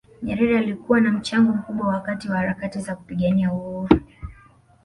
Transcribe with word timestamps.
nyerere 0.23 0.57
alikuwa 0.57 1.01
na 1.01 1.11
mchango 1.11 1.53
mkubwa 1.53 1.87
wakati 1.87 2.29
wa 2.29 2.37
harakati 2.37 2.79
za 2.79 2.95
kupigania 2.95 3.53
uhuru 3.53 3.99